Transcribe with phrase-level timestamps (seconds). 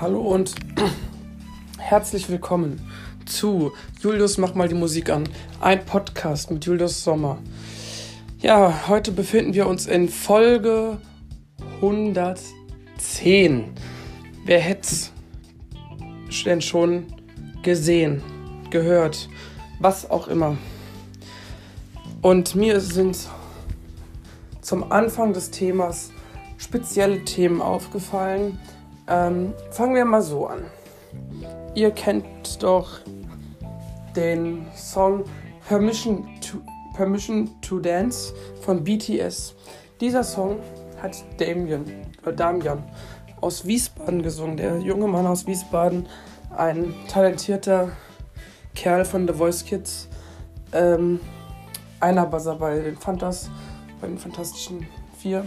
[0.00, 0.54] Hallo und
[1.76, 2.80] herzlich willkommen
[3.26, 5.28] zu Julius mach mal die Musik an,
[5.60, 7.38] ein Podcast mit Julius Sommer.
[8.38, 10.98] Ja, heute befinden wir uns in Folge
[11.82, 13.72] 110.
[14.44, 15.12] Wer hätte es
[16.44, 17.06] denn schon
[17.64, 18.22] gesehen,
[18.70, 19.28] gehört,
[19.80, 20.56] was auch immer.
[22.22, 23.18] Und mir sind
[24.60, 26.12] zum Anfang des Themas
[26.56, 28.60] spezielle Themen aufgefallen,
[29.08, 30.64] ähm, fangen wir mal so an.
[31.74, 33.00] Ihr kennt doch
[34.16, 35.24] den Song
[35.68, 36.58] Permission to,
[36.94, 39.54] Permission to Dance von BTS.
[40.00, 40.58] Dieser Song
[41.00, 41.84] hat Damien,
[42.26, 42.82] äh Damian
[43.40, 44.56] aus Wiesbaden gesungen.
[44.56, 46.06] Der junge Mann aus Wiesbaden,
[46.56, 47.90] ein talentierter
[48.74, 50.08] Kerl von The Voice Kids.
[50.72, 51.20] Ähm,
[52.00, 53.50] einer Buzzer bei den Fantas,
[54.00, 54.86] bei den Fantastischen
[55.18, 55.46] Vier.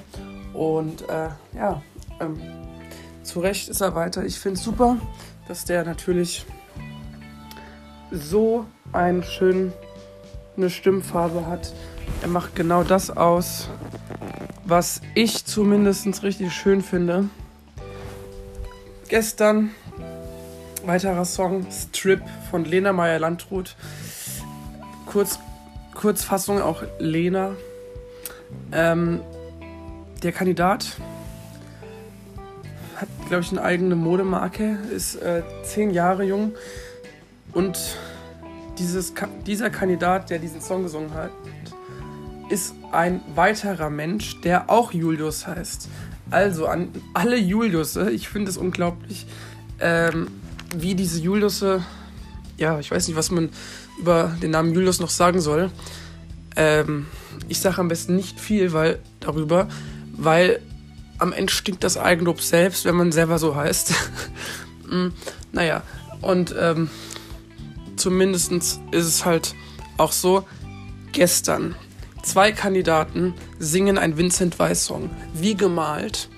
[0.53, 1.81] Und äh, ja,
[2.19, 2.41] ähm,
[3.23, 4.25] zu Recht ist er weiter.
[4.25, 4.97] Ich finde es super,
[5.47, 6.45] dass der natürlich
[8.11, 9.71] so eine schöne
[10.67, 11.73] Stimmfarbe hat.
[12.21, 13.69] Er macht genau das aus,
[14.65, 17.29] was ich zumindest richtig schön finde.
[19.07, 19.71] Gestern
[20.85, 23.75] weiterer Song Strip von Lena Meyer-Landrut.
[25.05, 25.39] Kurz,
[25.93, 27.55] Kurzfassung auch Lena.
[28.71, 29.21] Ähm,
[30.23, 30.97] der Kandidat
[33.31, 36.51] glaube ich, eine eigene Modemarke, ist äh, zehn Jahre jung
[37.53, 37.79] und
[38.77, 39.13] dieses,
[39.47, 41.31] dieser Kandidat, der diesen Song gesungen hat,
[42.49, 45.87] ist ein weiterer Mensch, der auch Julius heißt.
[46.29, 49.25] Also an alle Juliusse, ich finde es unglaublich,
[49.79, 50.27] ähm,
[50.75, 51.85] wie diese Juliusse,
[52.57, 53.47] ja, ich weiß nicht, was man
[53.97, 55.71] über den Namen Julius noch sagen soll.
[56.57, 57.07] Ähm,
[57.47, 59.69] ich sage am besten nicht viel weil, darüber,
[60.17, 60.59] weil
[61.21, 63.93] am Ende stinkt das Eigenlob selbst, wenn man selber so heißt.
[64.89, 65.07] mm,
[65.51, 65.83] naja,
[66.21, 66.89] und ähm,
[67.95, 68.51] zumindest
[68.91, 69.53] ist es halt
[69.97, 70.45] auch so,
[71.11, 71.75] gestern
[72.23, 76.29] zwei Kandidaten singen ein Vincent Weiss Song, wie gemalt.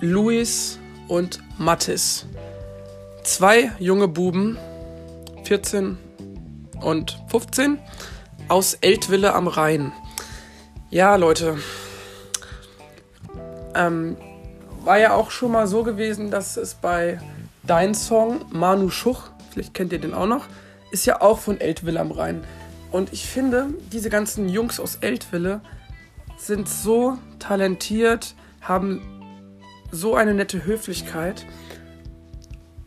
[0.00, 0.78] Luis
[1.08, 2.26] und Mattis.
[3.22, 4.58] Zwei junge Buben,
[5.44, 5.96] 14
[6.80, 7.78] und 15,
[8.48, 9.92] aus Eltville am Rhein.
[10.90, 11.56] Ja, Leute,
[13.74, 14.16] ähm,
[14.84, 17.20] war ja auch schon mal so gewesen, dass es bei
[17.64, 20.46] Dein Song Manu Schuch, vielleicht kennt ihr den auch noch,
[20.90, 22.44] ist ja auch von Eltville am Rhein.
[22.90, 25.60] Und ich finde, diese ganzen Jungs aus Eltville
[26.36, 29.00] sind so talentiert, haben
[29.90, 31.46] so eine nette Höflichkeit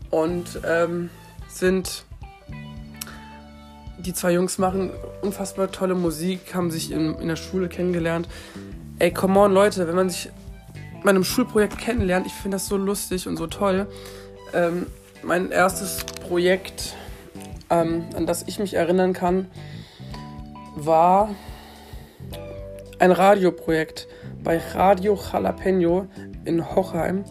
[0.10, 1.10] und ähm,
[1.48, 2.06] sind.
[3.98, 4.92] Die zwei Jungs machen
[5.22, 8.28] unfassbar tolle Musik, haben sich in, in der Schule kennengelernt.
[9.00, 10.30] Ey, come on, Leute, wenn man sich
[11.06, 12.26] meinem Schulprojekt kennenlernt.
[12.26, 13.88] Ich finde das so lustig und so toll.
[14.54, 14.88] Ähm,
[15.24, 16.96] mein erstes Projekt,
[17.70, 19.48] ähm, an das ich mich erinnern kann,
[20.76, 21.30] war
[23.00, 24.08] ein Radioprojekt
[24.44, 26.08] bei Radio Jalapeno
[26.44, 27.24] in Hochheim,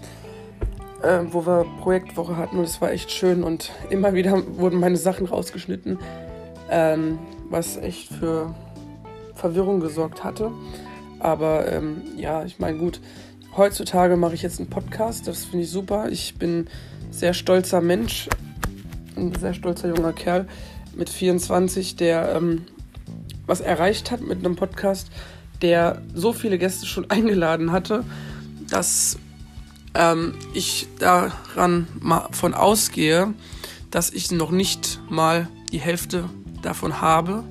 [1.02, 4.96] äh, wo wir Projektwoche hatten und es war echt schön und immer wieder wurden meine
[4.96, 5.98] Sachen rausgeschnitten,
[6.70, 7.18] ähm,
[7.50, 8.54] was echt für
[9.34, 10.52] Verwirrung gesorgt hatte.
[11.18, 13.00] Aber ähm, ja, ich meine, gut,
[13.56, 16.08] heutzutage mache ich jetzt einen Podcast, das finde ich super.
[16.10, 16.68] Ich bin
[17.10, 18.28] sehr stolzer Mensch,
[19.16, 20.46] ein sehr stolzer junger Kerl
[20.96, 22.66] mit 24, der ähm,
[23.46, 25.08] was erreicht hat mit einem Podcast,
[25.62, 28.04] der so viele Gäste schon eingeladen hatte,
[28.68, 29.18] dass
[29.94, 33.34] ähm, ich daran mal von ausgehe,
[33.90, 36.28] dass ich noch nicht mal die Hälfte
[36.62, 37.44] davon habe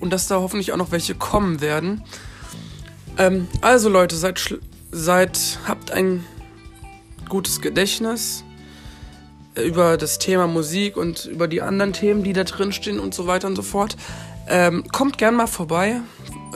[0.00, 2.02] und dass da hoffentlich auch noch welche kommen werden.
[3.16, 4.58] Ähm, also Leute, seid
[4.90, 6.24] seid, habt ein
[7.28, 8.44] gutes Gedächtnis
[9.54, 13.26] über das Thema Musik und über die anderen Themen, die da drin stehen und so
[13.26, 13.96] weiter und so fort.
[14.48, 16.00] Ähm, kommt gern mal vorbei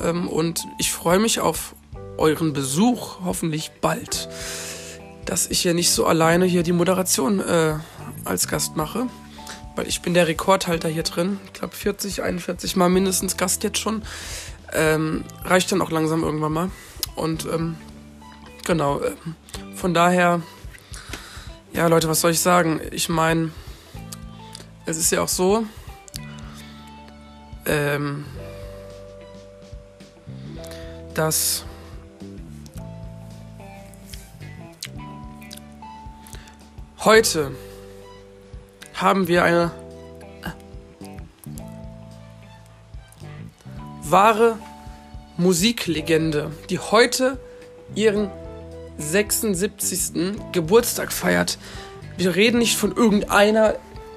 [0.02, 1.74] ähm, und ich freue mich auf
[2.16, 4.28] euren Besuch, hoffentlich bald.
[5.24, 7.74] Dass ich hier nicht so alleine hier die Moderation äh,
[8.24, 9.06] als Gast mache,
[9.76, 11.38] weil ich bin der Rekordhalter hier drin.
[11.46, 14.02] Ich glaube 40, 41 Mal mindestens Gast jetzt schon.
[14.72, 16.70] Ähm, reicht dann auch langsam irgendwann mal.
[17.14, 17.76] Und ähm,
[18.64, 19.00] Genau.
[19.00, 19.12] Äh,
[19.74, 20.40] von daher,
[21.72, 22.80] ja Leute, was soll ich sagen?
[22.92, 23.50] Ich meine,
[24.86, 25.64] es ist ja auch so,
[27.66, 28.24] ähm,
[31.14, 31.64] dass
[37.04, 37.52] heute
[38.94, 39.72] haben wir eine
[44.02, 44.58] wahre
[45.36, 47.38] Musiklegende, die heute
[47.94, 48.30] ihren
[48.98, 50.12] 76.
[50.52, 51.58] Geburtstag feiert.
[52.16, 53.74] wir reden nicht von irgendeiner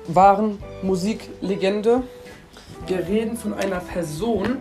[0.07, 2.03] wahren Musiklegende.
[2.87, 4.57] Wir reden von einer Person,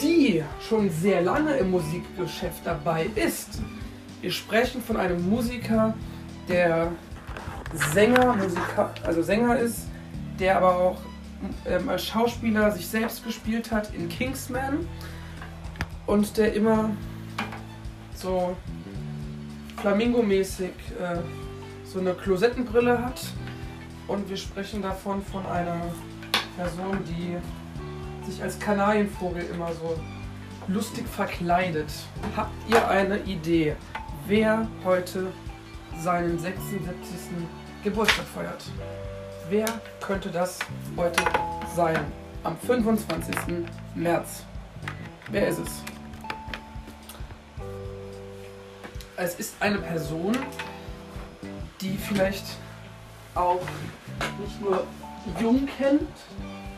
[0.00, 3.60] die schon sehr lange im Musikgeschäft dabei ist.
[4.20, 5.94] Wir sprechen von einem Musiker,
[6.48, 6.90] der
[7.94, 9.86] Sänger, Musiker, also Sänger ist,
[10.40, 10.98] der aber auch
[11.66, 14.88] ähm, als Schauspieler sich selbst gespielt hat in Kingsman
[16.06, 16.90] und der immer
[18.14, 18.56] so
[19.80, 20.70] Flamingo-mäßig
[21.00, 21.18] äh,
[21.84, 23.20] so eine Klosettenbrille hat.
[24.06, 25.80] Und wir sprechen davon von einer
[26.56, 27.36] Person, die
[28.30, 29.98] sich als Kanarienvogel immer so
[30.66, 31.90] lustig verkleidet.
[32.36, 33.76] Habt ihr eine Idee,
[34.26, 35.26] wer heute
[36.02, 36.92] seinen 76.
[37.84, 38.64] Geburtstag feiert?
[39.48, 39.66] Wer
[40.00, 40.58] könnte das
[40.96, 41.22] heute
[41.74, 42.00] sein?
[42.44, 43.34] Am 25.
[43.94, 44.44] März.
[45.30, 45.97] Wer ist es?
[49.20, 50.30] Es ist eine Person,
[51.80, 52.44] die vielleicht
[53.34, 53.60] auch
[54.40, 54.86] nicht nur
[55.40, 56.08] jung kennt,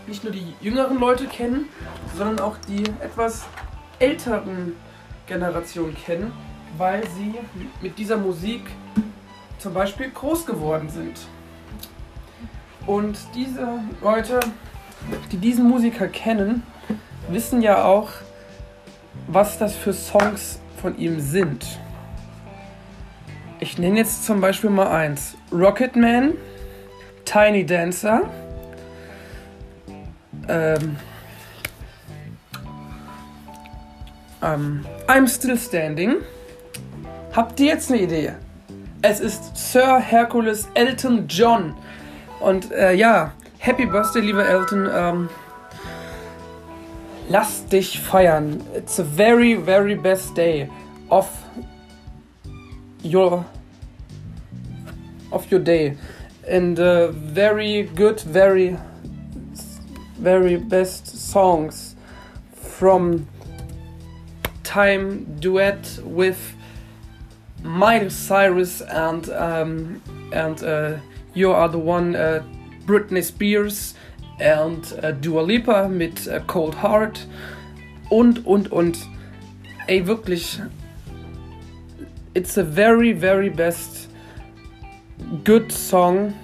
[0.07, 1.69] nicht nur die jüngeren Leute kennen,
[2.17, 3.45] sondern auch die etwas
[3.99, 4.75] älteren
[5.27, 6.33] Generationen kennen,
[6.79, 7.35] weil sie
[7.83, 8.63] mit dieser Musik
[9.59, 11.21] zum Beispiel groß geworden sind.
[12.87, 13.69] Und diese
[14.01, 14.41] Leute,
[15.31, 16.63] die diesen Musiker kennen,
[17.29, 18.09] wissen ja auch,
[19.27, 21.67] was das für Songs von ihm sind.
[23.63, 25.37] Ich nenne jetzt zum Beispiel mal eins.
[25.53, 26.33] Rocketman,
[27.27, 28.23] Tiny Dancer,
[30.49, 30.97] ähm,
[34.43, 36.17] ähm, I'm Still Standing.
[37.37, 38.33] Habt ihr jetzt eine Idee?
[39.03, 41.75] Es ist Sir Hercules Elton John.
[42.41, 44.89] Und äh, ja, Happy Birthday, lieber Elton.
[44.91, 45.29] Ähm,
[47.29, 48.63] lass dich feiern.
[48.75, 50.71] It's a very, very best day
[51.11, 51.29] of
[53.03, 53.45] your
[55.33, 55.97] of your day.
[56.49, 58.77] And uh, very good very
[60.19, 61.97] very best songs
[62.53, 63.27] from
[64.65, 66.55] time duet with
[67.63, 70.99] Miley Cyrus and um, and uh,
[71.35, 72.43] you are the one uh,
[72.87, 73.95] Britney Spears
[74.41, 77.27] and uh, Dua Lipa mit uh, Cold Heart.
[78.11, 78.99] Und und und.
[79.87, 80.61] Ey wirklich
[82.35, 84.09] it's a very very best
[85.45, 86.35] good song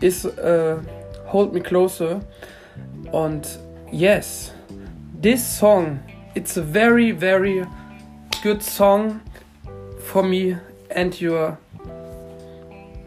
[0.00, 0.82] is uh,
[1.26, 2.20] Hold Me Closer.
[3.12, 3.46] And
[3.92, 4.52] yes
[5.14, 6.00] this song
[6.34, 7.64] it's a very very
[8.42, 9.20] good song
[10.00, 10.56] for me
[10.90, 11.58] and your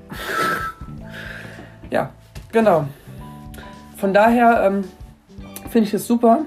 [1.91, 2.11] ja
[2.51, 2.87] genau.
[3.97, 4.85] Von daher ähm,
[5.69, 6.45] finde ich es super.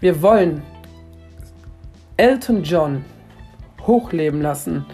[0.00, 0.62] Wir wollen
[2.16, 3.04] Elton John
[3.86, 4.86] hochleben lassen.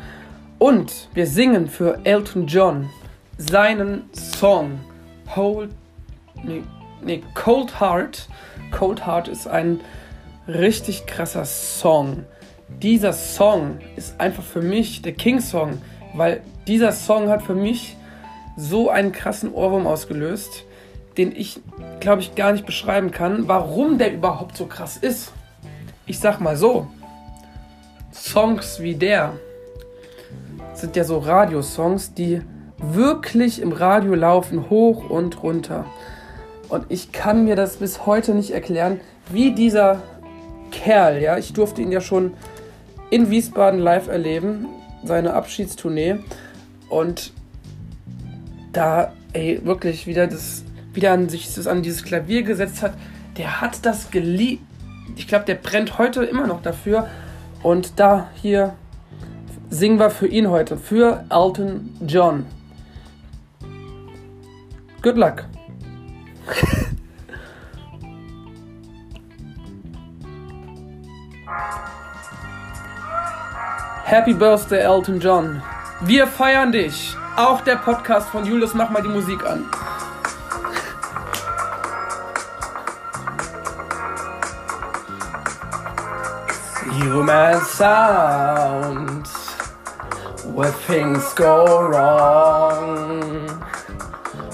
[0.59, 2.89] Und wir singen für Elton John
[3.39, 4.81] seinen Song
[5.35, 5.71] Hold,
[6.43, 6.63] nee,
[7.03, 8.29] nee, Cold Heart.
[8.71, 9.81] Cold Heart ist ein
[10.49, 12.25] richtig krasser Song.
[12.83, 15.79] Dieser Song ist einfach für mich der King-Song,
[16.15, 17.97] weil dieser Song hat für mich
[18.57, 20.65] so einen krassen Ohrwurm ausgelöst,
[21.17, 21.61] den ich,
[22.01, 25.33] glaube ich, gar nicht beschreiben kann, warum der überhaupt so krass ist.
[26.07, 26.87] Ich sag mal so,
[28.17, 29.35] Songs wie der
[30.75, 32.43] sind ja so Radiosongs, die
[32.79, 35.87] wirklich im Radio laufen, hoch und runter.
[36.69, 40.03] Und ich kann mir das bis heute nicht erklären, wie dieser
[40.71, 42.35] Kerl, ja, ich durfte ihn ja schon
[43.11, 44.67] in Wiesbaden live erleben,
[45.05, 46.17] seine Abschiedstournee.
[46.89, 47.33] Und
[48.73, 52.95] da, ey, wirklich wieder das, wieder an sich das an dieses Klavier gesetzt hat,
[53.39, 54.63] der hat das geliebt.
[55.17, 57.09] Ich glaube, der brennt heute immer noch dafür,
[57.67, 58.77] und da hier
[59.71, 62.47] singen wir für ihn heute, für Elton John.
[65.03, 65.43] Good luck.
[74.05, 75.61] Happy Birthday, Elton John.
[76.03, 77.17] Wir feiern dich.
[77.35, 79.65] Auch der Podcast von Julius, mach mal die Musik an.
[87.27, 89.31] Human sounds
[90.55, 93.49] where things go wrong.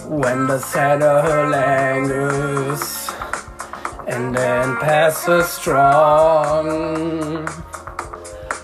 [0.09, 3.11] When the saddle lingers
[4.07, 7.47] and then passes strong.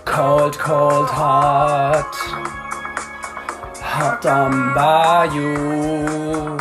[0.06, 2.14] Cold cold heart
[3.82, 6.58] hot on by you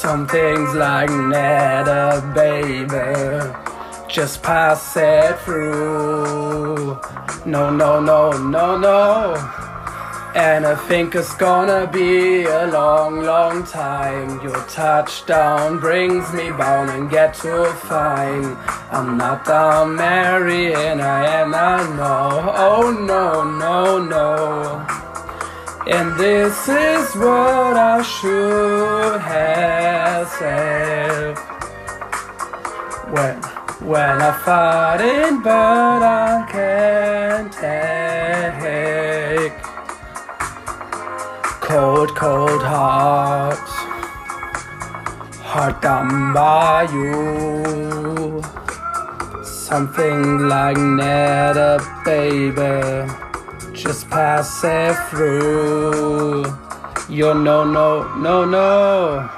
[0.00, 3.67] some things like netter baby
[4.18, 6.98] just pass it through.
[7.46, 9.34] No, no, no, no, no.
[10.34, 14.40] And I think it's gonna be a long, long time.
[14.42, 18.56] Your touchdown brings me bound and get to a fine.
[18.90, 22.52] I'm not down Mary and I am not no.
[22.56, 24.84] Oh no, no, no.
[25.86, 31.27] And this is what I should have said.
[33.88, 39.54] When, I fight it, but I can't take
[41.62, 43.56] cold, cold heart,
[45.40, 48.42] heart done by you.
[49.42, 53.10] Something like never, baby,
[53.72, 56.44] just pass it through.
[57.08, 59.37] You're no, no, no, no.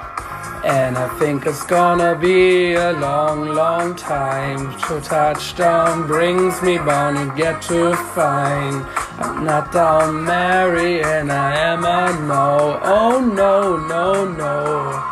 [0.63, 4.79] And I think it's gonna be a long, long time.
[4.81, 8.85] So touchdown brings me bound and get to find.
[9.17, 12.79] I'm not down Mary and I am a no.
[12.83, 15.11] Oh no, no, no.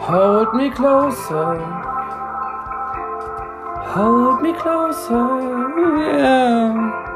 [0.00, 1.56] Hold me closer.
[3.94, 6.18] Hold me closer.
[6.18, 7.09] Yeah.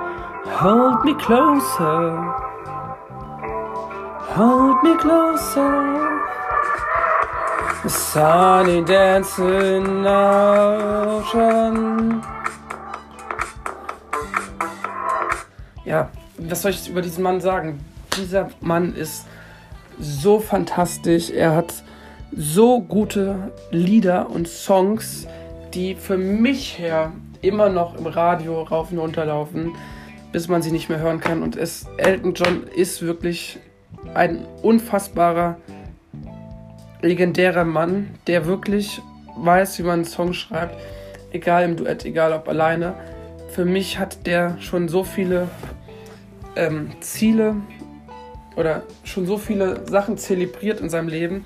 [0.60, 2.32] Hold me closer.
[4.36, 6.20] Hold me closer.
[7.88, 11.42] Sunny dancing ocean.
[15.84, 16.08] Ja,
[16.38, 17.80] was soll ich über diesen Mann sagen?
[18.16, 19.26] Dieser Mann ist
[19.98, 21.30] so fantastisch.
[21.30, 21.74] Er hat
[22.30, 25.26] so gute Lieder und Songs,
[25.74, 27.10] die für mich her
[27.42, 29.74] immer noch im Radio rauf und runter laufen,
[30.34, 31.44] bis man sie nicht mehr hören kann.
[31.44, 33.60] Und es, Elton John ist wirklich
[34.14, 35.58] ein unfassbarer,
[37.02, 39.00] legendärer Mann, der wirklich
[39.36, 40.74] weiß, wie man einen Song schreibt,
[41.30, 42.94] egal im Duett, egal ob alleine.
[43.50, 45.46] Für mich hat der schon so viele
[46.56, 47.54] ähm, Ziele
[48.56, 51.44] oder schon so viele Sachen zelebriert in seinem Leben.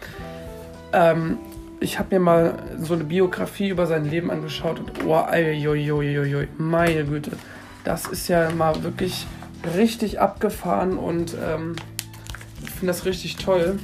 [0.95, 1.37] Ähm,
[1.80, 7.04] ich habe mir mal so eine Biografie über sein Leben angeschaut und oh, oi, meine
[7.04, 7.33] Güte,
[7.88, 9.26] das ist ja mal wirklich
[9.75, 11.75] richtig abgefahren und ähm,
[12.62, 13.78] ich finde das richtig toll.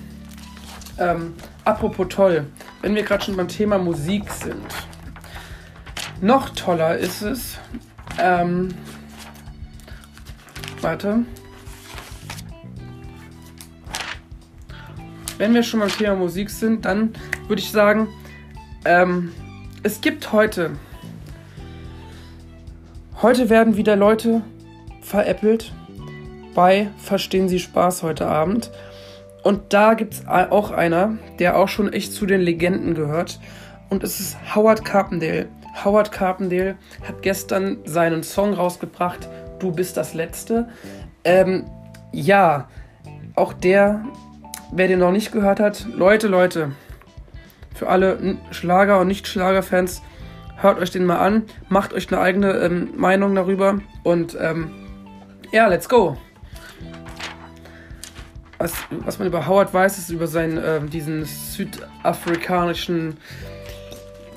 [0.99, 1.32] Ähm,
[1.64, 2.44] apropos toll,
[2.82, 4.66] wenn wir gerade schon beim Thema Musik sind,
[6.20, 7.58] noch toller ist es,
[8.20, 8.75] ähm,
[10.82, 11.20] warte,
[15.38, 17.14] wenn wir schon beim Thema Musik sind, dann
[17.49, 18.08] würde ich sagen,
[18.84, 19.32] ähm,
[19.82, 20.73] es gibt heute,
[23.23, 24.42] heute werden wieder Leute
[25.02, 25.73] veräppelt
[26.54, 28.71] bei Verstehen Sie Spaß heute Abend.
[29.42, 33.40] Und da gibt es auch einer, der auch schon echt zu den Legenden gehört.
[33.90, 35.49] Und es ist Howard Carpendale.
[35.85, 39.28] Howard Carpendale hat gestern seinen Song rausgebracht,
[39.59, 40.68] Du bist das Letzte.
[41.25, 41.64] Ähm,
[42.12, 42.68] ja,
[43.35, 44.04] auch der
[44.75, 46.73] wer den noch nicht gehört hat, Leute, Leute,
[47.75, 50.02] für alle Schlager- und Nicht-Schlager-Fans,
[50.56, 54.70] hört euch den mal an, macht euch eine eigene ähm, Meinung darüber und ähm,
[55.52, 56.16] ja, let's go.
[58.58, 63.16] Was, was man über Howard weiß, ist über seinen, äh, diesen südafrikanischen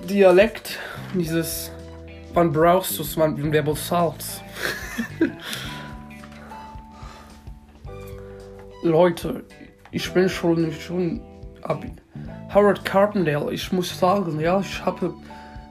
[0.10, 0.80] Dialekt,
[1.14, 1.72] dieses
[2.38, 4.42] Wann brauchst du es, wann wer Salz?
[8.84, 9.44] Leute,
[9.90, 11.20] ich bin schon, schon
[12.54, 13.52] Howard Carpendale.
[13.52, 15.16] Ich muss sagen, ja, ich habe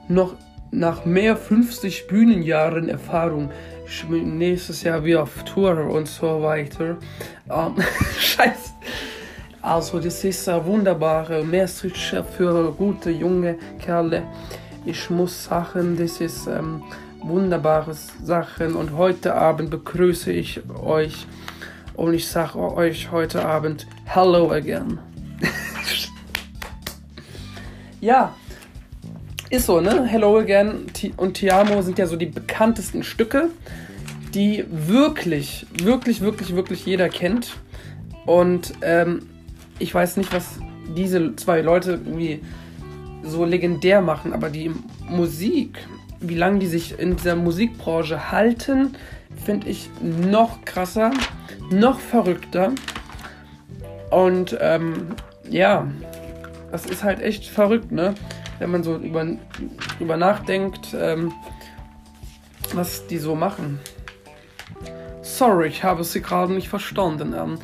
[0.07, 0.35] noch
[0.71, 3.51] nach mehr 50 Bühnenjahren Erfahrung.
[3.85, 6.97] Ich bin nächstes Jahr wieder auf Tour und so weiter.
[7.49, 7.75] Ähm,
[8.19, 8.71] Scheiße.
[9.61, 14.23] Also, das ist eine wunderbare Message für gute junge Kerle.
[14.85, 16.83] Ich muss sagen, das ist ähm,
[17.21, 21.27] wunderbare Sachen und heute Abend begrüße ich euch
[21.95, 24.99] und ich sage euch heute Abend Hello again.
[28.01, 28.33] ja,
[29.49, 30.05] ist so, ne?
[30.05, 33.49] Hello again und Ti Amo sind ja so die bekanntesten Stücke,
[34.33, 37.55] die wirklich, wirklich, wirklich, wirklich jeder kennt.
[38.25, 39.29] Und ähm,
[39.79, 40.59] ich weiß nicht, was
[40.95, 42.41] diese zwei Leute irgendwie
[43.23, 44.71] so legendär machen, aber die
[45.07, 45.79] Musik,
[46.19, 48.95] wie lange die sich in dieser Musikbranche halten,
[49.45, 51.11] finde ich noch krasser
[51.71, 52.71] noch verrückter.
[54.09, 55.07] Und ähm,
[55.49, 55.87] ja,
[56.71, 58.13] das ist halt echt verrückt, ne?
[58.59, 59.25] Wenn man so über,
[59.99, 61.33] über nachdenkt, ähm,
[62.73, 63.79] was die so machen.
[65.21, 67.33] Sorry, ich habe sie gerade nicht verstanden.
[67.33, 67.59] Ähm,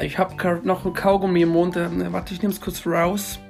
[0.00, 1.76] ich habe gerade noch ein Kaugummi im Mund.
[1.76, 3.38] Ähm, warte, ich nehme es kurz raus.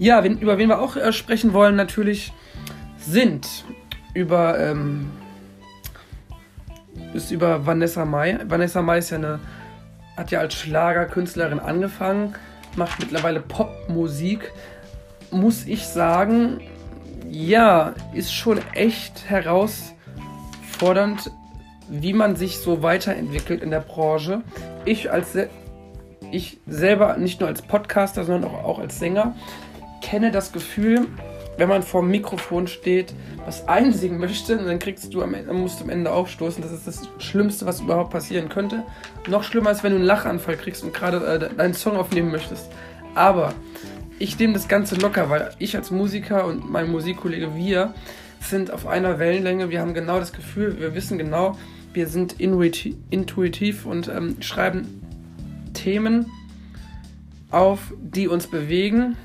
[0.00, 2.32] Ja, wen, über wen wir auch äh, sprechen wollen, natürlich
[2.96, 3.66] sind
[4.14, 5.10] über ähm,
[7.12, 8.38] ist über Vanessa Mai.
[8.46, 9.40] Vanessa Mai ist ja eine
[10.16, 12.34] hat ja als Schlagerkünstlerin angefangen,
[12.76, 14.52] macht mittlerweile Popmusik.
[15.30, 16.60] Muss ich sagen,
[17.28, 21.30] ja, ist schon echt herausfordernd,
[21.88, 24.42] wie man sich so weiterentwickelt in der Branche.
[24.84, 25.36] Ich als
[26.32, 29.34] ich selber nicht nur als Podcaster, sondern auch, auch als Sänger
[30.00, 31.08] kenne das Gefühl,
[31.60, 33.12] wenn man vor dem Mikrofon steht,
[33.44, 36.62] was einsingen möchte, dann kriegst du am Ende, musst du am Ende aufstoßen.
[36.62, 38.82] Das ist das Schlimmste, was überhaupt passieren könnte.
[39.28, 42.70] Noch schlimmer ist, wenn du einen Lachanfall kriegst und gerade äh, deinen Song aufnehmen möchtest.
[43.14, 43.52] Aber
[44.18, 47.92] ich nehme das Ganze locker, weil ich als Musiker und mein Musikkollege, wir
[48.40, 49.68] sind auf einer Wellenlänge.
[49.68, 51.58] Wir haben genau das Gefühl, wir wissen genau,
[51.92, 55.02] wir sind intuitiv und ähm, schreiben
[55.74, 56.24] Themen
[57.50, 59.16] auf, die uns bewegen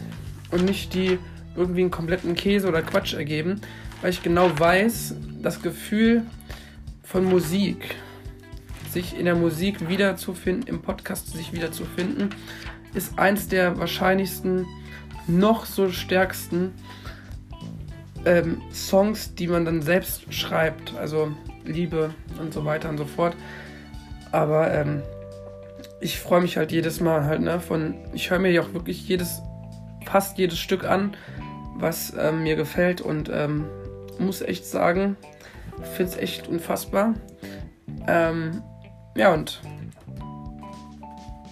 [0.51, 1.18] und nicht die
[1.56, 3.62] irgendwie einen kompletten Käse oder Quatsch ergeben,
[4.02, 6.24] weil ich genau weiß, das Gefühl
[7.04, 7.96] von Musik,
[8.92, 12.30] sich in der Musik wiederzufinden, im Podcast sich wiederzufinden,
[12.94, 14.66] ist eins der wahrscheinlichsten,
[15.28, 16.74] noch so stärksten
[18.26, 20.96] ähm, Songs, die man dann selbst schreibt.
[20.96, 21.32] Also
[21.66, 23.36] Liebe und so weiter und so fort.
[24.32, 25.02] Aber ähm,
[26.02, 29.08] ich freue mich halt jedes Mal halt, ne, von, ich höre mir ja auch wirklich
[29.08, 29.42] jedes,
[30.06, 31.16] fast jedes Stück an,
[31.75, 33.65] was ähm, mir gefällt und ähm,
[34.20, 35.17] muss echt sagen,
[35.96, 37.13] finde es echt unfassbar.
[38.08, 38.62] Ähm,
[39.15, 39.62] ja, und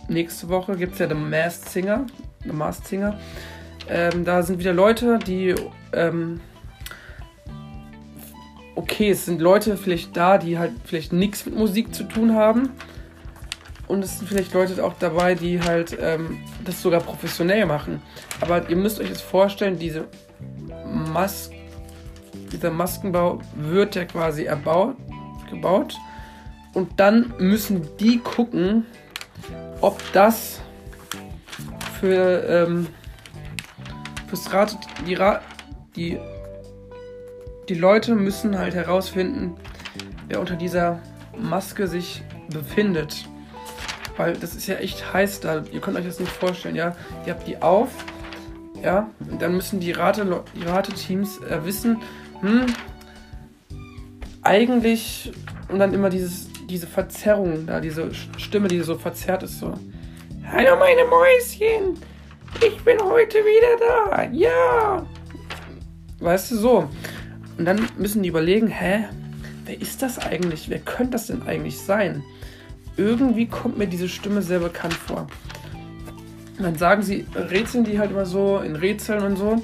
[0.08, 2.06] nächste Woche gibt es ja The Masked Singer.
[2.44, 3.20] The Masked Singer.
[3.90, 5.56] Ähm, da sind wieder Leute, die
[5.94, 6.40] ähm,
[8.76, 12.70] okay, es sind Leute vielleicht da, die halt vielleicht nichts mit Musik zu tun haben.
[13.94, 18.02] Und es sind vielleicht Leute auch dabei, die halt ähm, das sogar professionell machen.
[18.42, 20.08] Aber ihr müsst euch jetzt vorstellen, diese
[20.84, 21.52] Mas
[22.52, 24.96] dieser Maskenbau wird ja quasi erbaut,
[25.48, 25.96] gebaut.
[26.74, 28.88] Und dann müssen die gucken,
[29.80, 30.60] ob das
[32.00, 32.88] für ähm,
[34.28, 35.40] fürs Rat, die, Ra
[35.96, 36.18] die,
[37.70, 39.56] die Leute müssen halt herausfinden,
[40.30, 41.00] wer unter dieser
[41.38, 43.28] Maske sich befindet.
[44.18, 45.64] Weil das ist ja echt heiß da.
[45.72, 46.96] Ihr könnt euch das nicht vorstellen, ja.
[47.26, 47.90] Ihr habt die auf,
[48.84, 49.10] ja.
[49.20, 52.02] Und dann müssen die Rate, die Rateteams äh, wissen,
[52.42, 52.66] hm,
[54.44, 55.32] eigentlich,
[55.70, 59.74] und dann immer dieses, diese Verzerrung da, diese Stimme, die so verzerrt ist, so.
[60.46, 61.98] Hallo meine Mäuschen,
[62.62, 65.06] ich bin heute wieder da, ja.
[66.20, 66.90] Weißt du, so.
[67.58, 69.06] Und dann müssen die überlegen, hä,
[69.66, 70.70] wer ist das eigentlich?
[70.70, 72.24] Wer könnte das denn eigentlich sein?
[72.98, 75.28] Irgendwie kommt mir diese Stimme sehr bekannt vor.
[76.60, 79.62] Dann sagen sie, rätseln die halt immer so in Rätseln und so.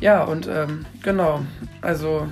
[0.00, 1.42] Ja, und ähm, genau,
[1.80, 2.28] also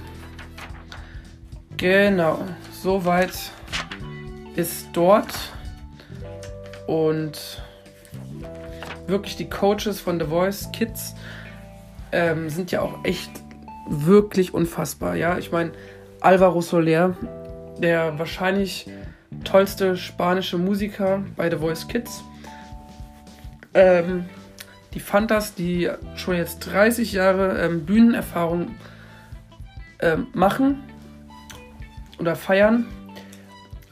[1.76, 3.32] genau, soweit
[4.56, 5.32] ist dort
[6.86, 7.62] und
[9.06, 11.14] wirklich die Coaches von The Voice Kids
[12.12, 13.30] ähm, sind ja auch echt
[13.88, 15.14] wirklich unfassbar.
[15.16, 15.72] Ja, ich meine,
[16.20, 17.16] Alvaro Soler,
[17.78, 18.88] der wahrscheinlich
[19.44, 22.22] tollste spanische Musiker bei The Voice Kids.
[23.74, 24.24] Ähm,
[24.94, 28.74] die Fantas, die schon jetzt 30 Jahre ähm, Bühnenerfahrung
[30.00, 30.82] ähm, machen
[32.18, 32.86] oder feiern.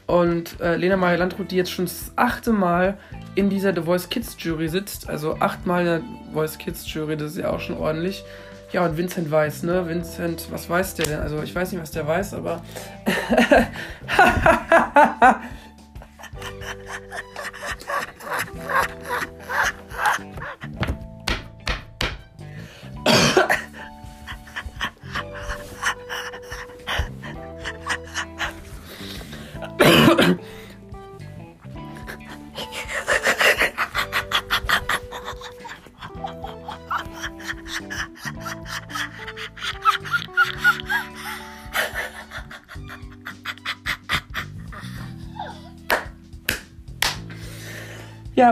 [0.07, 2.97] Und äh, Lena Maria Landrut, die jetzt schon das achte Mal
[3.35, 6.01] in dieser The Voice Kids Jury sitzt, also achtmal in der
[6.33, 8.23] Voice Kids Jury, das ist ja auch schon ordentlich.
[8.71, 9.87] Ja, und Vincent weiß, ne?
[9.87, 11.19] Vincent, was weiß der denn?
[11.21, 12.61] Also ich weiß nicht, was der weiß, aber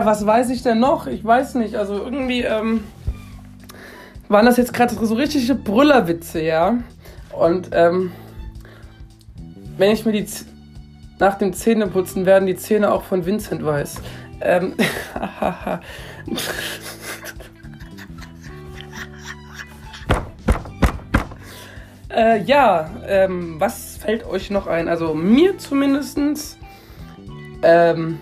[0.04, 1.06] Was weiß ich denn noch?
[1.06, 1.76] Ich weiß nicht.
[1.76, 2.84] Also irgendwie ähm,
[4.28, 6.78] waren das jetzt gerade so richtige Brüllerwitze, ja.
[7.32, 8.12] Und ähm,
[9.76, 10.46] wenn ich mir die Z
[11.18, 13.96] nach dem Zähneputzen werden die Zähne auch von Vincent weiß.
[14.40, 14.74] Ähm,
[22.14, 24.86] äh, ja, ähm, was fällt euch noch ein?
[24.88, 26.56] Also mir zumindestens.
[27.62, 28.20] Ähm,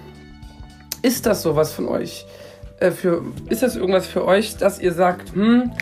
[1.07, 2.27] ist das sowas von euch?
[2.81, 5.73] äh, für, ist das irgendwas für euch, dass ihr sagt, hm,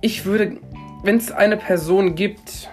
[0.00, 0.58] ich würde,
[1.04, 2.68] wenn es eine Person gibt,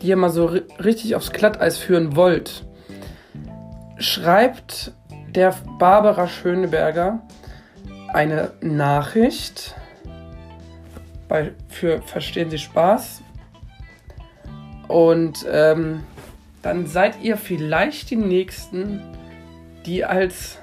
[0.00, 2.66] die ihr mal so richtig aufs Glatteis führen wollt,
[3.98, 4.92] schreibt
[5.30, 7.22] der Barbara Schöneberger
[8.12, 9.74] eine Nachricht
[11.28, 13.22] bei, für Verstehen Sie Spaß.
[14.86, 16.04] Und ähm,
[16.62, 19.02] dann seid ihr vielleicht die Nächsten,
[19.86, 20.58] die als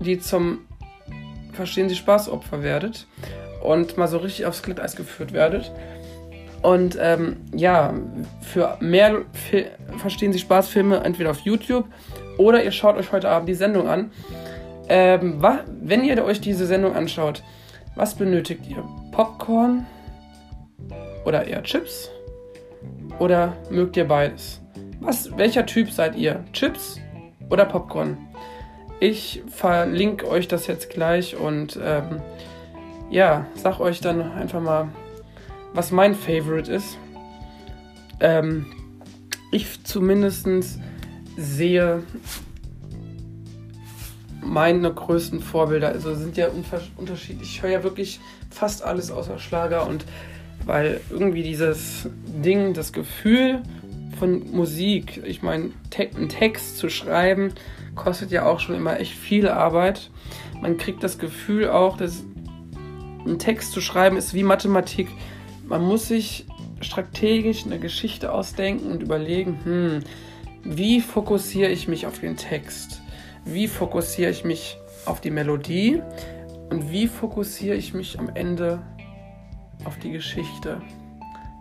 [0.00, 0.66] die zum
[1.52, 3.06] Verstehen Sie Spaß Opfer werdet
[3.62, 5.72] und mal so richtig aufs Glatteis geführt werdet.
[6.60, 7.94] Und ähm, ja,
[8.42, 11.86] für mehr Fi Verstehen Sie Spaß Filme entweder auf YouTube
[12.36, 14.10] oder ihr schaut euch heute Abend die Sendung an.
[14.88, 15.42] Ähm,
[15.80, 17.42] wenn ihr euch diese Sendung anschaut,
[17.94, 18.84] was benötigt ihr?
[19.12, 19.86] Popcorn
[21.24, 22.10] oder eher Chips?
[23.18, 24.60] Oder mögt ihr beides?
[25.00, 26.44] Was, welcher Typ seid ihr?
[26.52, 27.00] Chips
[27.50, 28.18] oder Popcorn?
[29.00, 32.22] Ich verlinke euch das jetzt gleich und ähm,
[33.10, 34.88] ja, sag euch dann einfach mal,
[35.74, 36.98] was mein Favorite ist.
[38.20, 38.66] Ähm,
[39.52, 40.46] ich zumindest
[41.36, 42.02] sehe
[44.42, 46.48] meine größten Vorbilder, also sind ja
[46.96, 47.50] unterschiedlich.
[47.56, 50.04] Ich höre ja wirklich fast alles außer Schlager und
[50.64, 53.62] weil irgendwie dieses Ding, das Gefühl
[54.18, 57.52] von Musik, ich meine, te einen Text zu schreiben,
[57.94, 60.10] kostet ja auch schon immer echt viel Arbeit.
[60.60, 62.24] Man kriegt das Gefühl auch, dass
[63.26, 65.08] ein Text zu schreiben ist wie Mathematik.
[65.66, 66.46] Man muss sich
[66.80, 70.00] strategisch eine Geschichte ausdenken und überlegen, hm,
[70.64, 73.00] wie fokussiere ich mich auf den Text?
[73.44, 76.02] Wie fokussiere ich mich auf die Melodie?
[76.70, 78.82] Und wie fokussiere ich mich am Ende
[79.84, 80.80] auf die Geschichte?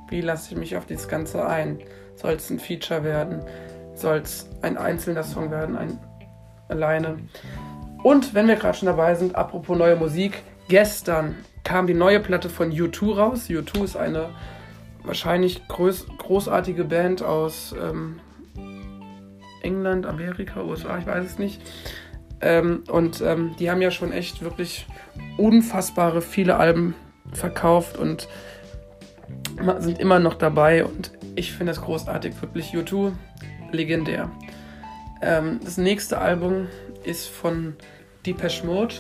[0.10, 1.80] Wie lasse ich mich auf das Ganze ein?
[2.16, 3.42] Soll es ein Feature werden?
[3.94, 5.78] Soll es ein einzelner Song werden?
[5.78, 6.00] Ein
[6.68, 7.18] alleine?
[8.04, 12.50] Und wenn wir gerade schon dabei sind, apropos neue Musik, gestern kam die neue Platte
[12.50, 13.48] von U2 raus.
[13.50, 14.30] U2 ist eine
[15.04, 18.20] wahrscheinlich groß, großartige Band aus ähm,
[19.62, 21.62] England, Amerika, USA, ich weiß es nicht.
[22.42, 24.86] Ähm, und ähm, die haben ja schon echt wirklich
[25.38, 26.94] unfassbare viele Alben
[27.34, 28.28] verkauft und
[29.80, 30.86] sind immer noch dabei.
[30.86, 33.14] Und ich finde es großartig, wirklich U2
[33.72, 34.30] legendär.
[35.22, 36.68] Ähm, das nächste Album
[37.04, 37.76] ist von
[38.26, 38.96] Depeche Mode.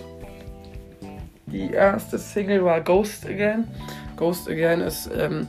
[1.47, 3.67] Die erste Single war Ghost Again.
[4.17, 5.47] Ghost Again ist ähm,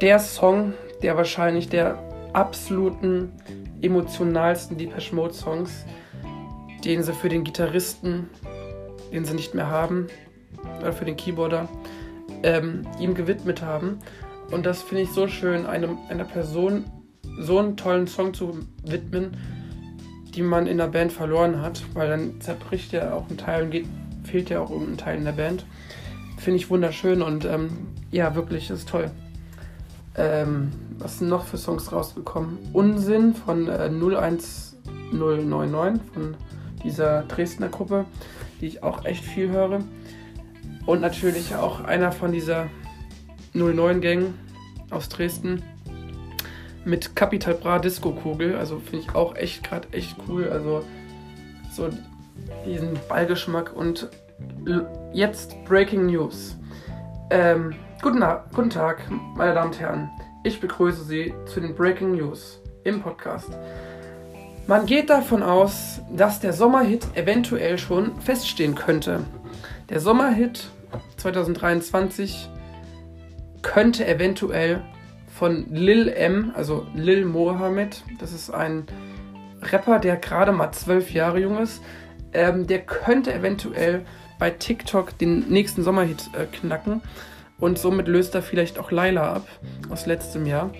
[0.00, 1.98] der Song, der wahrscheinlich der
[2.32, 3.32] absoluten
[3.82, 5.84] emotionalsten Depeche Mode Songs,
[6.84, 8.28] den sie für den Gitarristen,
[9.12, 10.06] den sie nicht mehr haben,
[10.80, 11.68] oder für den Keyboarder,
[12.42, 13.98] ähm, ihm gewidmet haben.
[14.50, 16.84] Und das finde ich so schön, einem, einer Person
[17.38, 19.36] so einen tollen Song zu widmen,
[20.34, 23.70] die man in der Band verloren hat, weil dann zerbricht ja auch ein Teil und
[23.70, 23.86] geht,
[24.24, 25.64] fehlt ja auch irgendein Teil in der Band.
[26.38, 29.10] Finde ich wunderschön und ähm, ja, wirklich, ist toll.
[30.16, 32.58] Ähm, was sind noch für Songs rausgekommen?
[32.72, 36.34] Unsinn von äh, 01099 von
[36.82, 38.06] dieser Dresdner Gruppe,
[38.60, 39.84] die ich auch echt viel höre.
[40.86, 42.66] Und natürlich auch einer von dieser
[43.54, 44.34] 09-Gang
[44.90, 45.62] aus Dresden
[46.84, 48.56] mit Capital Bra Disco Kugel.
[48.56, 50.48] Also finde ich auch echt gerade echt cool.
[50.48, 50.84] Also
[51.72, 51.88] so
[52.66, 54.08] diesen Ballgeschmack und
[55.12, 56.56] jetzt Breaking News.
[57.30, 59.02] Ähm, Guten, guten Tag,
[59.36, 60.10] meine Damen und Herren.
[60.42, 63.50] Ich begrüße Sie zu den Breaking News im Podcast.
[64.66, 69.20] Man geht davon aus, dass der Sommerhit eventuell schon feststehen könnte.
[69.90, 70.70] Der Sommerhit
[71.18, 72.48] 2023
[73.62, 74.82] könnte eventuell
[75.26, 78.86] von Lil M, also Lil Mohammed, das ist ein
[79.62, 81.82] Rapper, der gerade mal zwölf Jahre jung ist,
[82.32, 84.04] ähm, der könnte eventuell
[84.38, 87.02] bei TikTok den nächsten Sommerhit äh, knacken.
[87.58, 89.46] Und somit löst er vielleicht auch Laila ab
[89.90, 90.70] aus letztem Jahr.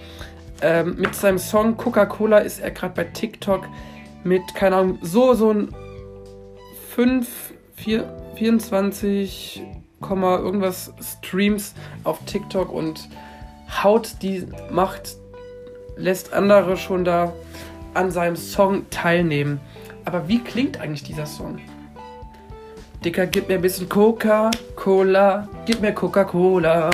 [0.62, 3.66] Ähm, mit seinem Song Coca-Cola ist er gerade bei TikTok
[4.24, 5.74] mit, keine Ahnung, so, so ein
[6.94, 9.62] 5, 4, 24,
[10.02, 13.08] irgendwas Streams auf TikTok und
[13.82, 15.16] haut die Macht,
[15.96, 17.32] lässt andere schon da
[17.94, 19.60] an seinem Song teilnehmen.
[20.04, 21.58] Aber wie klingt eigentlich dieser Song?
[23.04, 26.90] Dicker, gib mir ein bisschen Coca-Cola, gib mir Coca-Cola.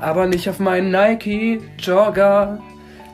[0.00, 2.58] Aber nicht auf meinen Nike-Jogger.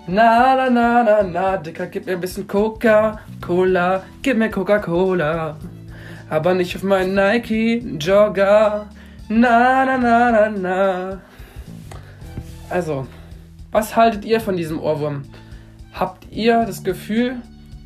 [0.06, 5.56] Na, na, na, na, na, Dicker, gib mir ein bisschen Coca-Cola, gib mir Coca-Cola.
[6.30, 8.86] Aber nicht auf meinen Nike-Jogger.
[9.28, 11.20] Na, na, na, na, na.
[12.70, 13.06] Also,
[13.70, 15.22] was haltet ihr von diesem Ohrwurm?
[15.92, 17.36] Habt ihr das Gefühl,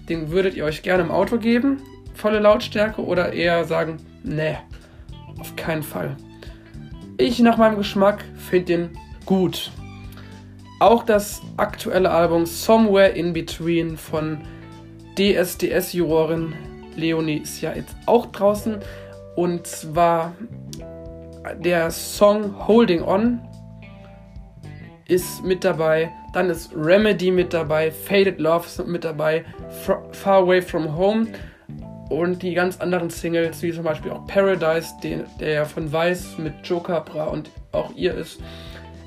[0.09, 1.79] den würdet ihr euch gerne im Auto geben?
[2.15, 4.57] volle Lautstärke oder eher sagen, nee,
[5.39, 6.17] auf keinen Fall.
[7.19, 8.91] Ich nach meinem Geschmack finde ihn
[9.27, 9.71] gut.
[10.81, 14.41] Auch das aktuelle Album Somewhere in Between von
[15.17, 16.55] DSDS-Jurorin
[16.97, 18.79] Leonie ist ja jetzt auch draußen.
[19.37, 20.35] Und zwar
[21.59, 23.41] der Song Holding On
[25.09, 26.11] ist mit dabei.
[26.33, 29.45] Dann ist Remedy mit dabei, Faded Love ist mit dabei,
[30.13, 31.27] Far Away From Home
[32.09, 36.55] und die ganz anderen Singles, wie zum Beispiel auch Paradise, den, der von Weiß mit
[36.65, 38.41] Joker Bra und auch ihr ist,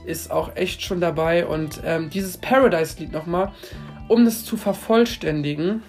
[0.05, 1.45] ist auch echt schon dabei.
[1.45, 3.51] Und ähm, dieses Paradise-Lied nochmal,
[4.07, 5.83] um das zu vervollständigen,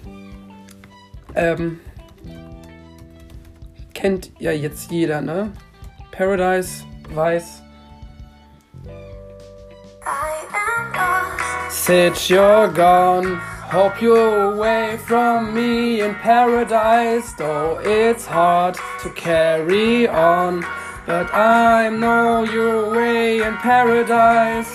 [1.35, 1.81] ähm,
[3.95, 5.53] kennt ja jetzt jeder, ne?
[6.17, 7.61] Paradise, Weiß.
[11.71, 20.09] Said you're gone, hope you're away from me in paradise, though it's hard to carry
[20.09, 20.65] on.
[21.05, 24.75] But I know you're away in paradise.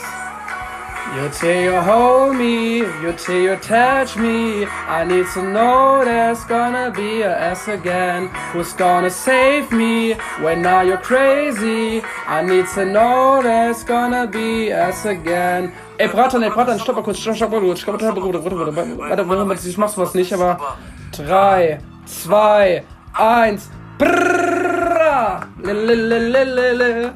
[1.13, 4.65] You till you hold me, you till you touch me.
[4.65, 8.30] I need to know there's gonna be a S again.
[8.54, 12.02] Who's gonna save me when now you're crazy?
[12.28, 15.74] I need to know there's gonna be S again.
[16.00, 18.74] Ey, Bratan, ey, Bratan, stopp mal kurz, stopp, stopp, stopp, stopp, stopp, stopp, stopp, warte,
[18.97, 20.78] warte, warte, ich mach's was nicht, aber
[21.12, 27.13] 3, 2, 1, brrrra, lelelelelele,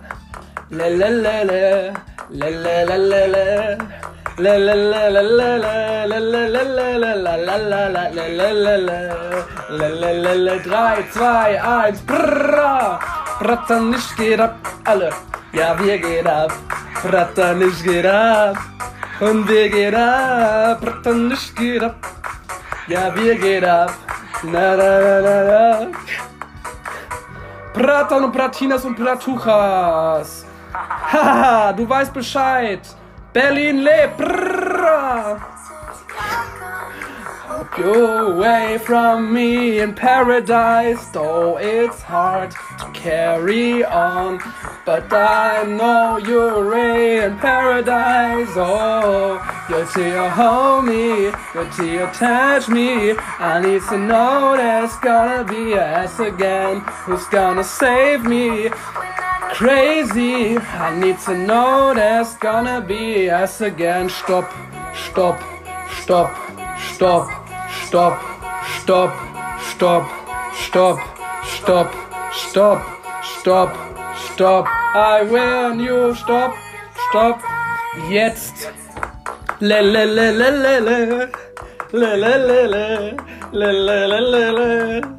[0.69, 1.93] lelelele,
[10.63, 12.99] 3, 2, 1, brrrra,
[13.39, 15.11] Bratan, nicht geht ab, alle,
[15.53, 16.51] ja, wir gehen ab.
[17.03, 18.57] Bratan, ich geht ab.
[19.19, 20.81] Und wir gehen ab.
[20.81, 21.95] Bratan, ich geht ab.
[22.87, 23.93] Ja, wir gehen ab.
[24.43, 25.87] Na, na, na, na, na.
[27.73, 30.44] Bratan und Bratinas und Bratuchas.
[30.75, 32.81] Haha, du weißt Bescheid.
[33.33, 34.19] Berlin lebt.
[37.77, 44.39] Go away from me in paradise, though it's hard to carry on.
[44.85, 53.15] But I know you're in paradise, oh, you're you hold me, you're you touch me.
[53.39, 58.69] I need to know there's gonna be a S again, who's gonna save me?
[59.53, 64.09] Crazy, I need to know there's gonna be a S again.
[64.09, 64.51] Stop,
[64.93, 65.41] stop,
[66.01, 66.35] stop,
[66.93, 67.45] stop.
[67.85, 68.19] Stop,
[68.77, 69.13] stop,
[69.69, 70.05] stop,
[70.63, 70.99] stop,
[71.45, 71.93] stop,
[72.33, 72.79] stop,
[73.23, 73.69] stop,
[74.15, 74.65] stop.
[74.95, 76.55] I warn you, stop,
[77.09, 77.41] stop.
[78.09, 78.69] Jetzt.
[79.61, 81.31] Le le le le le le.
[81.93, 83.17] Le le le le.
[83.53, 85.14] Le le le le le.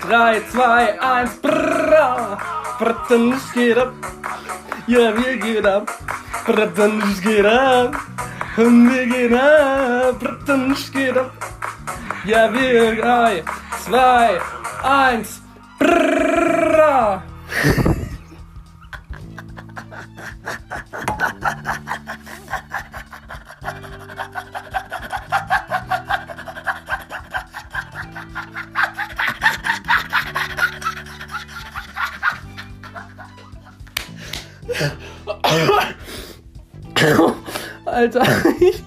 [0.00, 1.40] 3, 2, 1.
[1.40, 2.38] Brrra.
[2.78, 3.92] Brrra, geht ab.
[4.86, 5.90] Ja, wir gehen ab.
[6.46, 7.96] Bratansch geht ab.
[8.56, 10.18] Wir gehen ab.
[10.20, 11.32] Bratansch geht ab.
[12.24, 12.96] Ja, wir.
[13.00, 13.44] 3,
[13.86, 14.40] 2,
[14.82, 15.42] 1.
[15.78, 17.22] Brrrra.
[38.00, 38.22] Alter.
[38.60, 38.82] Ich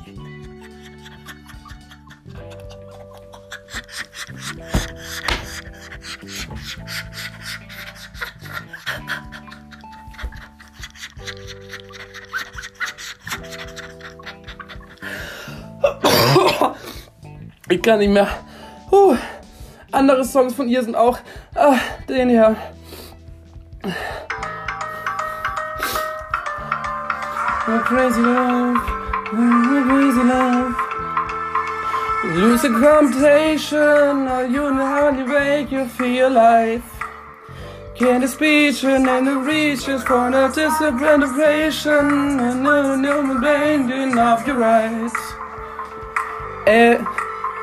[17.82, 18.28] kann nicht mehr.
[18.92, 19.16] Uh,
[19.92, 21.18] andere Songs von ihr sind auch.
[21.56, 21.76] Ah,
[22.08, 22.56] den hier.
[27.66, 28.78] Oh, crazy love,
[29.32, 30.76] oh, crazy love.
[32.36, 36.84] Lose the competition, or you know how to make you feel life.
[37.96, 44.58] Get a speech and the reaches for the disciplination and no no bending of your
[44.58, 45.14] rights.
[46.68, 46.98] E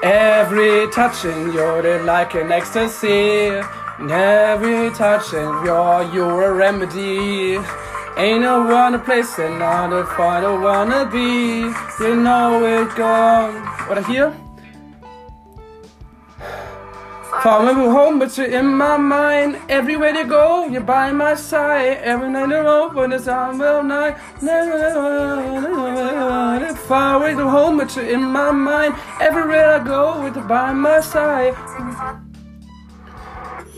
[0.02, 3.60] every touching you're like an ecstasy.
[4.00, 7.58] Every touching you're you're a remedy.
[8.16, 11.70] Ain't no one a place and not a fight I wanna be.
[12.04, 13.54] You know it gone.
[13.88, 14.49] What I hier?
[17.42, 19.56] Far away home, but you're in my mind.
[19.70, 21.96] Everywhere you go, you're by my side.
[22.02, 24.18] Every night I open it's on all night.
[26.86, 28.94] Far away from home, but you're in my mind.
[29.22, 32.29] Everywhere I go, you're by my side.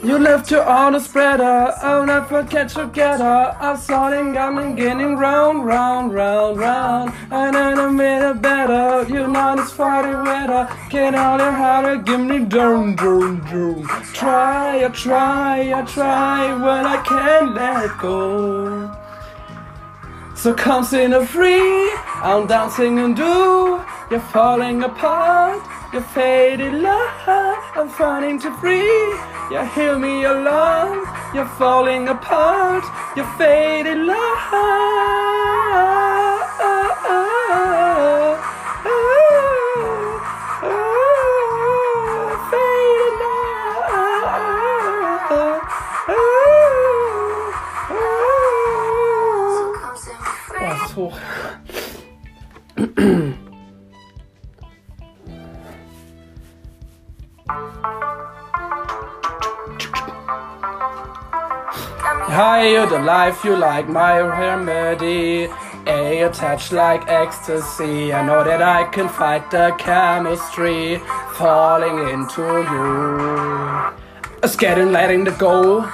[0.04, 3.56] You left your arm spreader, I'll never catch together.
[3.60, 7.12] I'm starting, I'm getting round, round, round, round.
[7.30, 9.06] And then I made it better.
[9.08, 10.68] You know it's fighting weather.
[10.90, 13.84] Get out and harder, give me down, down, down.
[14.12, 18.90] Try, I try, I try, but I can't let go.
[20.34, 23.80] So come sing a free, I'm dancing and do.
[24.10, 25.62] You're falling apart,
[25.92, 27.28] you're faded love.
[27.76, 29.31] I'm finding to free.
[29.52, 32.84] You hear me alone, you're falling apart,
[33.14, 35.41] you're faded love.
[62.42, 65.46] Higher the life you like, my remedy.
[65.86, 68.12] A attached like ecstasy.
[68.12, 70.98] I know that I can fight the chemistry
[71.34, 73.94] falling into you.
[74.42, 75.88] A skating, letting the go.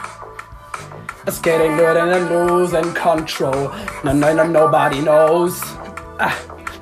[1.26, 3.70] A skating, letting and losing control.
[4.02, 5.60] No, no, no, nobody knows.
[6.18, 6.34] Ah,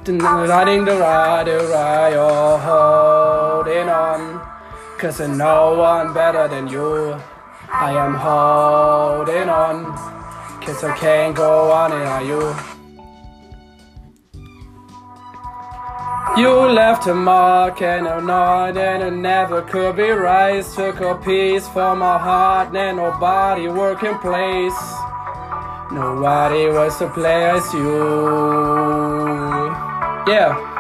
[0.07, 4.41] riding the ride, the ride, you're holding on.
[4.97, 7.21] Cause there's no one better than you.
[7.73, 10.17] I am holding on.
[10.61, 12.55] Cause I can't go on without you.
[16.43, 20.65] You left a mark and a knot and it never could be right.
[20.65, 24.83] Took a piece from my heart and nobody work in place.
[25.93, 27.97] Nobody was to play as you.
[30.27, 30.76] Yeah.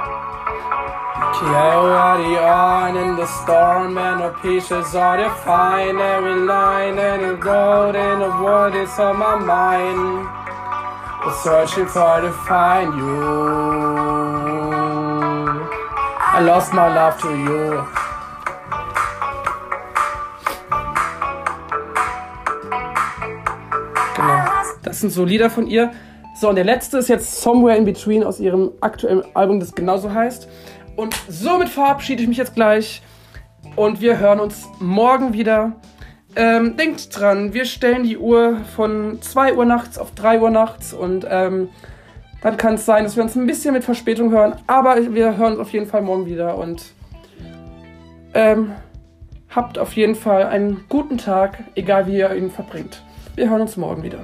[1.46, 6.00] Carry on in the storm and the pieces are defined.
[6.00, 10.28] Every line and the road and the word is on my mind.
[11.24, 14.26] We're searching for to find you.
[16.18, 17.84] I lost my love to you.
[24.16, 24.44] Genau.
[24.82, 25.92] Das sind so Lieder von ihr.
[26.38, 30.12] So, und der letzte ist jetzt Somewhere in Between aus ihrem aktuellen Album, das genauso
[30.12, 30.48] heißt.
[30.96, 33.02] Und somit verabschiede ich mich jetzt gleich.
[33.76, 35.72] Und wir hören uns morgen wieder.
[36.34, 40.92] Ähm, denkt dran, wir stellen die Uhr von 2 Uhr nachts auf 3 Uhr nachts.
[40.92, 41.68] Und ähm,
[42.42, 44.56] dann kann es sein, dass wir uns ein bisschen mit Verspätung hören.
[44.66, 46.56] Aber wir hören uns auf jeden Fall morgen wieder.
[46.56, 46.82] Und
[48.34, 48.72] ähm,
[49.50, 53.02] habt auf jeden Fall einen guten Tag, egal wie ihr ihn verbringt.
[53.34, 54.20] Wir hören uns morgen wieder.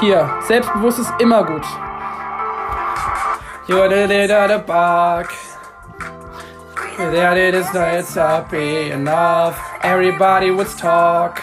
[0.00, 1.64] Hier, selbstbewusst ist immer gut.
[3.66, 5.32] You're the leader the bark.
[6.98, 9.58] That it is not it's happy enough.
[9.82, 11.40] Everybody would talk.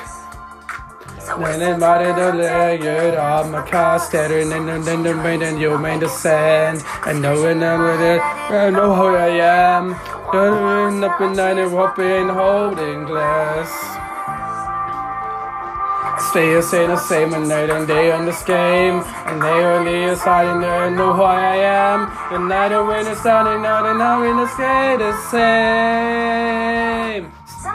[1.27, 5.75] And then mighty the leg of my staring and then then the rain and you
[5.79, 6.83] made the sand.
[7.07, 9.93] And know when I'm with it, I know who I am.
[9.93, 14.00] Up and down and holding glass.
[16.29, 19.03] Stay the same, the same, and night and day on this game.
[19.25, 21.99] And they only is hiding there and know who I am.
[22.31, 26.90] The night and when it's starting out and now in the stay the same.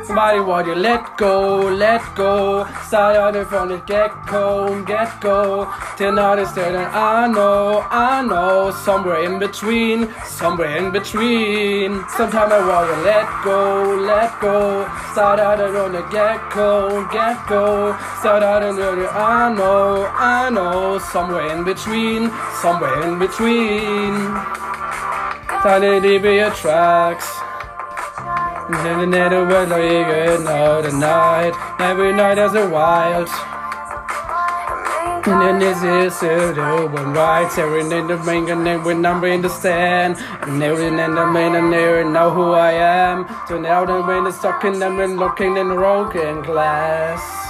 [0.06, 2.64] Somebody want you let go, let go.
[2.86, 5.66] Start out from the get go, get go.
[5.96, 8.70] Till now there and I know, I know.
[8.70, 12.04] Somewhere in between, somewhere in between.
[12.16, 14.86] Sometime I want you let go, let go.
[15.10, 17.98] Start out on the get go, get go.
[18.20, 21.00] Start out and I know, I know.
[21.00, 22.30] Somewhere in between,
[22.62, 24.14] somewhere in between.
[25.66, 26.46] Tiny DB
[28.68, 28.84] tracks.
[28.84, 31.54] Never, never will I good know the night.
[31.80, 33.28] Every night as a wild.
[35.26, 37.50] And then this is do one right.
[37.58, 40.16] Every in the main then when I'm in the stand.
[40.42, 43.26] And every in the main and never know who I am.
[43.48, 47.45] So now the rain is talking and when looking in the broken glass.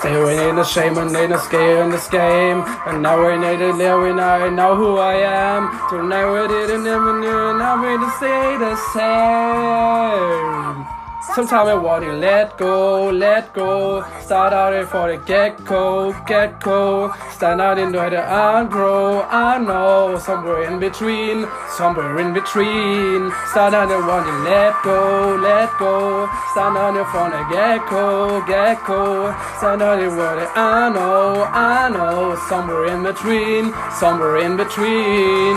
[0.00, 2.64] Staring in the shame and in the scare in this game.
[2.86, 5.68] And now we need to live and I know who I am.
[5.90, 10.99] Tonight we didn't never knew and I'm ready to stay the same.
[11.32, 14.04] Sometimes I want to let go, let go.
[14.20, 17.14] Start out for the get go, get go.
[17.30, 20.18] Stand out into the grow, I know.
[20.18, 23.30] Somewhere in between, somewhere in between.
[23.46, 26.28] Start out and want to let go, let go.
[26.50, 29.30] Stand out for the get go, get go.
[29.58, 32.34] Stand out and want to I know, I know.
[32.48, 35.56] Somewhere in between, somewhere in between.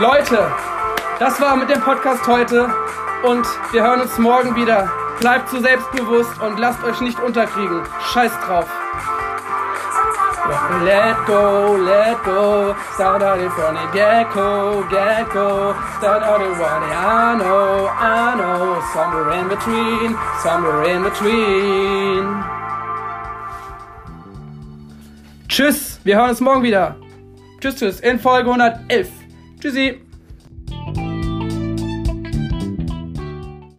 [0.00, 0.50] Leute,
[1.18, 2.72] das war mit dem Podcast heute
[3.22, 4.90] und wir hören uns morgen wieder.
[5.20, 7.82] Bleibt so selbstbewusst und lasst euch nicht unterkriegen.
[8.12, 8.68] Scheiß drauf.
[10.82, 15.28] Let go, let go, start out in front of get go, get
[15.98, 22.44] start out in front of I know, I know, somewhere in between, somewhere in between.
[25.48, 26.96] Tschüss, wir hören uns morgen wieder.
[27.60, 29.10] Tschüss, tschüss, in Folge 111.
[29.60, 30.07] Tschüssi.